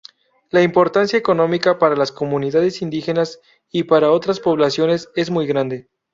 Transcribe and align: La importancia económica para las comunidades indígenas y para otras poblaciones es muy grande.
La 0.49 0.63
importancia 0.63 1.19
económica 1.19 1.77
para 1.77 1.95
las 1.95 2.11
comunidades 2.11 2.81
indígenas 2.81 3.39
y 3.71 3.83
para 3.83 4.09
otras 4.09 4.39
poblaciones 4.39 5.09
es 5.15 5.29
muy 5.29 5.45
grande. 5.45 5.89